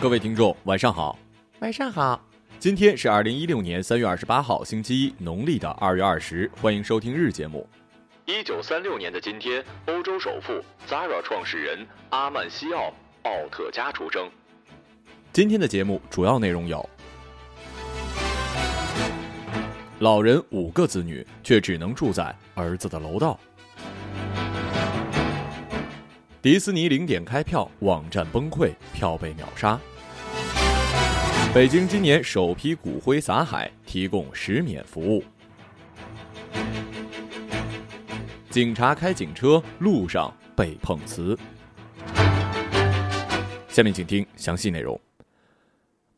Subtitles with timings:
[0.00, 1.18] 各位听众，晚上好。
[1.58, 2.18] 晚上好，
[2.58, 6.50] 今天是二零一六年三月二十八号，星期一，农历的二月二十。
[6.58, 7.68] 欢迎收听日节目。
[8.24, 10.54] 一九三六年的今天，欧洲首富
[10.88, 12.84] Zara 创始人阿曼西奥·
[13.24, 14.26] 奥特加出生。
[15.34, 16.88] 今天的节目主要内容有：
[19.98, 23.38] 老人五个子女，却只能住在儿子的楼道；
[26.42, 29.78] 迪士尼零点开票，网站崩溃，票被秒杀。
[31.52, 35.22] 北京今年首批骨灰撒海，提供十免服务。
[38.48, 41.38] 警察开警车，路上被碰瓷。
[43.68, 44.98] 下面请听详细内容。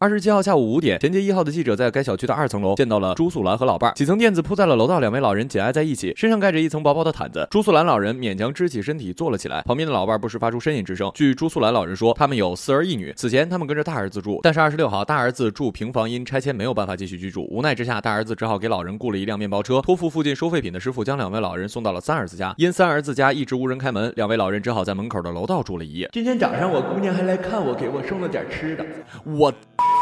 [0.03, 7.47] 二十七号下午五点，衔接一号的记者在该小区的二层楼见到了朱素兰和老伴儿，几层垫子铺在了楼道，两位老人紧挨在一起，身上盖着一层薄薄的毯子。
[7.53, 11.09] 朱素兰老人勉强支起身体坐了起来，旁边的老伴儿不时发出呻吟之声。
[11.15, 22.53] 据朱素兰老人说，他们有四儿一女，此前他们跟着大儿子住，但是二十六号大儿子住平房因拆迁没有办法继续居住，无奈之下，大儿子只好给老人雇了一辆面包车，托付附近收废品的师傅将两位老人送到了三儿子家。
[22.57, 26.09] 因三儿子家一直无人开门，两位老人只好在门口的楼道住了一夜。
[26.13, 28.85] 今天早上我姑娘还来看我，给我送了点吃的。
[29.25, 29.53] 我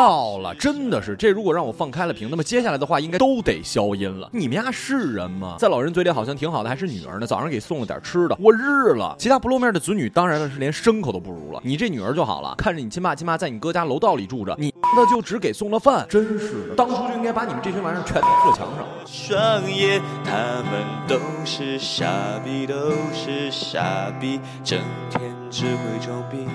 [0.01, 4.31] 到了，真的是这如果让我放开了屏，那么接下来的话应该都得消音了。
[4.33, 5.57] 你们家是人吗？
[5.59, 7.27] 在老人嘴里好像挺好的，还是女儿呢？
[7.27, 9.15] 早上给送了点吃的，我日了。
[9.19, 11.61] 其他不露面的子女当然了是连牲口都不如了。
[11.63, 18.87] 你这女儿就好了，看着你亲爸亲妈在你哥家楼道里住着，你那就只给送了饭，真是的，当初就应该把你们这群玩意儿全贴墙上。
[19.05, 20.33] 双眼，他
[20.63, 22.07] 们都是傻
[22.43, 22.75] 逼，都
[23.13, 24.79] 是傻逼，整
[25.11, 26.47] 天只会装逼。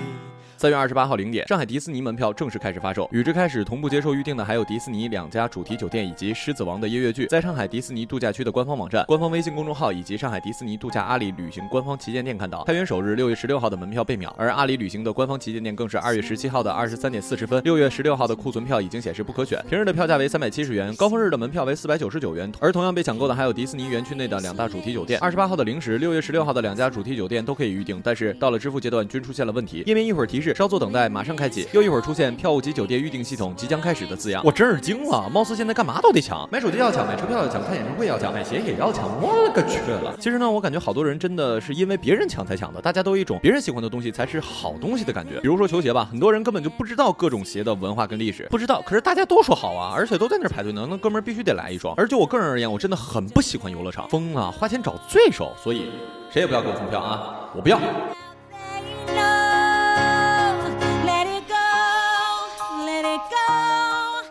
[0.58, 3.06] 三月二十八号零点，上海迪士尼门票正式开始发售。
[3.12, 7.26] 与之开始同步接受预定的还有迪士尼两家主题酒店以及《狮子王》的音乐剧。
[7.26, 19.62] 在上海迪士尼度假区的官方网站、官方微信公众号以及上海迪士尼度假阿里旅行官方旗舰店看到，开园首日六月十六号的门票被秒，而阿里旅行的官方旗舰店更是二月十七号的二十三点四十分，六月十六号的库存票已经显示不可选。
[19.68, 22.50] 平日的票价为三百七十元，高峰日的门票为四百九十九元。
[22.60, 25.20] 而同样被抢购的还有迪士尼园区内的两大主题酒店。
[25.20, 40.14] 二十八号的零时，六月十六号的两家主题酒店都可以预定，但是到了支付阶段均出现了问题，页面一会儿提示稍作等待，马上开启，又一会儿出现票务及酒店预订系统即将开始的字样，我真是惊了，貌似现在干嘛都得抢，买手机要抢，买车票要抢，看演唱会要抢，买鞋也要抢，我勒个去了！
[40.18, 45.40] 其实呢，我感觉好多人真的是因为别人抢才抢的，大家都有一种别人喜欢的东西才是好东西的感觉。
[45.40, 51.94] 比如说球鞋吧，很多人根本就不知道各种鞋的文化跟历史，不知道，可是大家都说好啊，而且都在那儿排队呢，那哥们儿必须得来一双。
[51.96, 55.90] 而就我个人而言，我真的很不喜欢游乐场，疯了，花钱找罪受，所以
[56.30, 57.78] 谁也不要给我送票啊，我不要。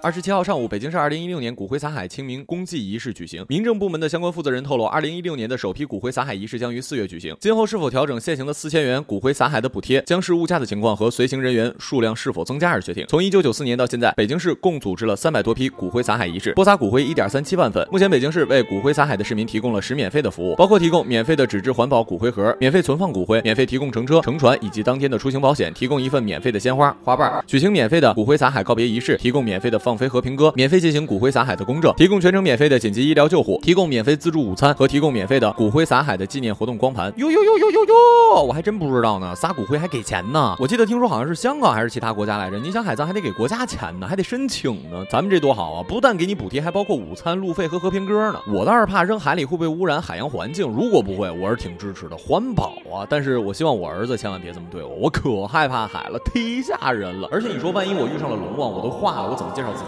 [0.06, 3.44] 二十七号上午，北京市二零一六年骨灰撒海清明公祭仪式举行。
[3.50, 7.36] 民政部门的相关负责人透露，二零一六年的首批骨灰撒海仪式将于四月举行。
[7.40, 13.04] 今后是否调整现行的四千元骨灰撒海的补贴，将视物价的情况和随行人员数量是否增加而决定。
[13.10, 17.84] 从一九九四年到现在，北京市共组织了三百多批骨灰撒海仪式，播撒骨灰一点三七万份。
[17.92, 37.14] 目前，北京市为骨灰撒海的市民提供了十免费的服务，包括提供免费的纸质环保骨灰盒、免费存放骨灰、免费提供乘车、乘船以及当天的出行保险，提供一份免费的鲜花花瓣，举行免费的骨灰撒海告别仪式，提供免费的放飞和平鸽，免费进行骨灰撒海的公证，提供全程免费的紧急医疗救护，提供免费自助午餐和提供免费的骨灰撒海的纪念活动光盘。
[37.18, 40.56] 哟哟哟哟哟哟，我还真不知道呢，撒骨灰还给钱呢。
[40.60, 45.06] 我记得听说好像是香港还是其他国家来着，你想海葬还得给国家钱呢，还得申请呢。
[45.10, 48.40] 咱们这多好啊，不但给你补贴，还包括午餐、路费和和平鸽呢。
[48.48, 53.06] 我倒是怕扔海里会不会污染海洋环境，如果不会，我是挺支持的，环保啊。
[53.10, 57.28] 但是我希望我儿子千万别这么对我，我可害怕海了，忒吓人了。
[57.32, 59.85] 而且你说万一我遇上了龙王，我都化了，我怎么介绍自己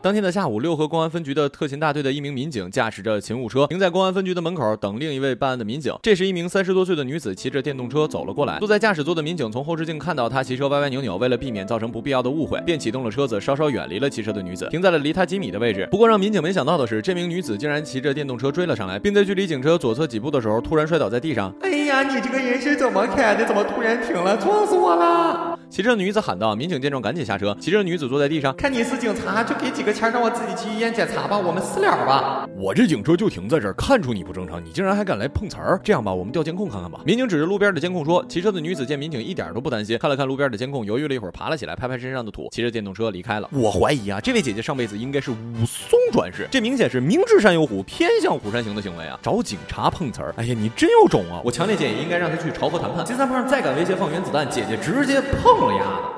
[0.00, 5.92] 当天的下午，六合公安分局的特勤大队的一名民警驾驶着勤务车停在公安分局的门口等另一位办案的民警。
[6.04, 8.60] 这时，一名三十多岁的女子骑着电动车走了过来。
[8.60, 15.88] 坐在驾驶座的民警从后视镜看到她骑车歪歪扭扭，为了避免造成不必要的误会，便启动了车子，稍稍远离了骑车的女子，停在了离她几米的位置。
[15.90, 21.52] 不过，让民警没想到的是，这名女子竟然骑着电动车追了上来，并在距离警车左侧几步的时候突然摔倒在地上。
[21.62, 23.44] 哎呀，你这个人是怎么开的？
[23.44, 24.36] 怎么突然停了？
[24.36, 25.57] 撞死我了！
[25.70, 26.54] 骑车的女子喊道。
[26.54, 32.48] 民警见状赶紧下车，骑车的女子坐在地上，看你是警察，就给几个钱让我自己去医院检查吧，我们私了吧。
[32.56, 35.78] 我这警车就停在这儿，看出你不正常，你竟然还敢来碰瓷儿！
[35.84, 37.00] 这样吧，我们调监控看看吧。
[37.04, 49.18] 民警指着路边的监控说：“骑车的女子见民警一点都不担心，看了看路边的监控，犹豫了一会儿，爬了起来，拍拍身上的土，骑着电动车离开了。”我怀疑啊，这位姐姐上辈子应该是武松转世，这明显是明知山有虎，偏向虎山行的行为啊！
[49.22, 51.40] 找警察碰瓷儿，哎呀，你真有种啊！
[51.44, 53.04] 我强烈建议应该让他去朝佛谈判。
[53.04, 56.08] 金三胖再敢威胁放原子弹，姐姐直接碰了丫的。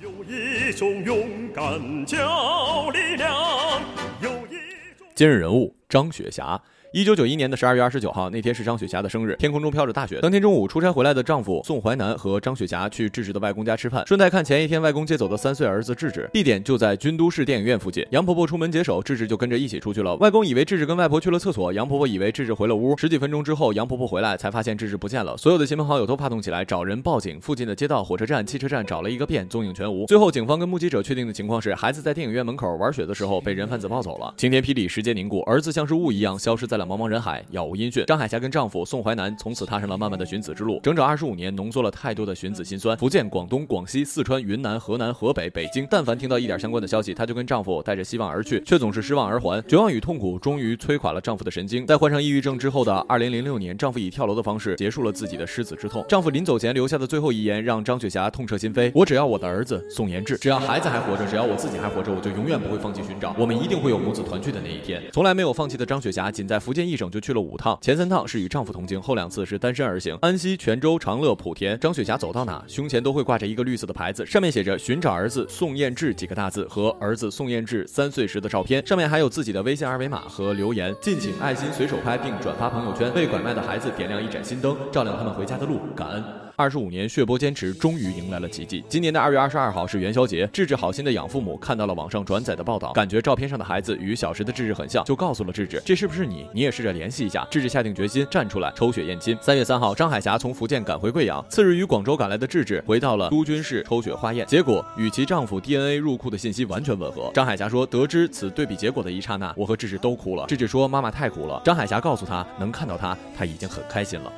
[0.00, 3.80] 有一种勇敢叫力量，
[4.20, 4.58] 有一
[4.98, 5.06] 种。
[5.14, 6.60] 今日人物张雪霞。
[6.94, 10.20] 一九九一年的十二月二十九号，那天是张雪霞的生日，天空中飘着大雪。
[10.20, 16.30] 当天中午，出差回来的丈夫宋淮南和张雪霞去智智的外公家吃饭，顺带看前一天外公接走的三岁儿子智智。
[16.32, 18.06] 地点就在军都市电影院附近。
[18.10, 20.14] 杨婆婆出门解手，智智就跟着一起出去了。
[20.18, 22.96] 外公以为智智跟外婆去了厕所，杨婆婆以为智智回了屋。
[22.96, 25.36] 十几分钟之后，杨婆婆回来才发现智智不见了。
[25.36, 30.06] 所有的亲朋好友都发动起来找人报警，附近的街道、火车站、汽车站找了一个遍，踪影全无。
[30.06, 34.32] 最后，警方跟目击者确定的情况是，孩子在电影院门口玩雪的时候被人贩子抱走了。
[34.36, 37.44] 晴天霹雳，时间凝固，儿子像是雾一样消失在了茫茫人海。
[37.50, 38.04] 杳无音讯。
[38.06, 42.96] 张海霞跟丈夫宋淮南从此踏上了漫漫的寻子之路，整整二十五年，浓缩了太多的寻子心酸。
[42.96, 49.62] 福建、广东、广西、四川、云南、河南、河北、北京，但凡听到一点相关的消息，她就跟丈夫带着希望而去，却总是失望而还。
[49.66, 51.86] 绝望与痛苦终于摧垮了丈夫的神经。
[51.86, 56.04] 在患上抑郁症之后的二零零六年，丈夫以跳楼的方式结束了自己的失子之痛。
[56.08, 63.34] 丈夫临走前留下的最后遗言让张雪霞痛彻心扉：我只要我的儿子宋延志，只要孩子还活着，只要我自己还活着，我就永远不会放弃寻找。
[63.38, 65.02] 我们一定会有母子团聚的那一天。
[65.12, 70.18] 从来没有放弃的张雪霞，仅在福建一省就去了五趟，前三趟是与丈夫同行，后两次是单身而行。
[70.20, 86.24] 安溪、泉州、长乐、莆田，张雪霞走到哪，胸前都会挂着一个绿色的牌子，上面写着“寻找儿子宋彦志”几个大字和儿子宋彦志三岁时的照片，上面还有自己的微信二维码和留言，敬请爱心随手拍并转发朋友圈，被拐卖的孩子点亮一盏心灯，照亮他们回家的路，感恩。
[86.56, 88.84] 二十五年血泊坚持，终于迎来了奇迹。
[88.88, 96.46] 今年的二月二十二号是元宵节，智智好心的养父母看到了网上转载的报道，感觉照片上的孩子与小时的智智很像，就告诉了智智，这是不是你？
[96.52, 97.44] 你也试着联系一下。
[97.50, 99.36] 智智下定决心站出来抽血验亲。
[99.40, 107.32] 三月三号，张海霞从福建赶回贵阳，次日与广州赶来的智智回到了都军市抽血化验，结果与其丈夫 DNA 入库的信息完全吻合。
[107.34, 110.46] 张海霞说，得知此对比结果的一刹那，我和智智都哭了。
[110.46, 111.60] 智智说，妈妈太苦了。
[111.64, 114.32] 张海霞告诉他，能看到他，他已经很开心了。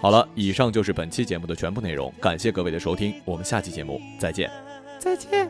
[0.00, 4.50] 好了，以上就是本期节目的全部内容，感谢各位的收听，我们下期节目再见。
[4.98, 5.48] 再见。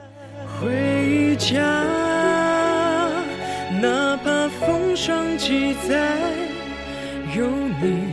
[0.60, 1.60] 回家，
[3.80, 6.18] 哪怕风霜几载，
[7.34, 8.04] 有你，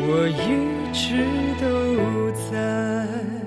[0.00, 1.24] 我一直
[1.60, 3.37] 都在。